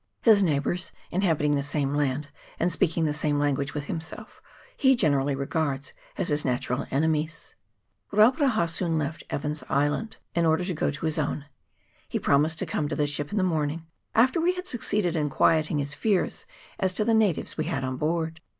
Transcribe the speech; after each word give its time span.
His 0.23 0.41
neigh 0.41 0.57
bours, 0.57 0.91
inhabiting 1.11 1.53
the 1.53 1.61
same 1.61 1.93
land 1.93 2.29
and 2.59 2.71
speaking 2.71 3.05
the 3.05 3.13
same 3.13 3.37
language 3.37 3.75
with 3.75 3.85
himself, 3.85 4.41
he 4.75 4.95
generally 4.95 5.35
regards 5.35 5.93
as 6.17 6.29
his 6.29 6.43
natural 6.43 6.87
enemies. 6.89 7.53
Rauparaha 8.11 8.67
soon 8.67 8.97
left 8.97 9.21
Evans's 9.29 9.63
Island, 9.69 10.17
in 10.33 10.43
order 10.43 10.65
to 10.65 10.73
go 10.73 10.89
to 10.89 11.05
his 11.05 11.19
own: 11.19 11.45
he 12.09 12.17
promised 12.17 12.57
to 12.57 12.65
come 12.65 12.89
to 12.89 12.95
the 12.95 13.05
ship 13.05 13.31
in 13.31 13.37
the 13.37 13.43
morning, 13.43 13.85
after 14.15 14.41
we 14.41 14.55
had 14.55 14.67
succeeded 14.67 15.15
in 15.15 15.29
quieting 15.29 15.77
his 15.77 15.93
fears 15.93 16.47
as 16.79 16.93
to 16.95 17.05
the 17.05 17.13
natives 17.13 17.55
we 17.55 17.65
had 17.65 17.83
on 17.83 17.97
board. 17.97 18.41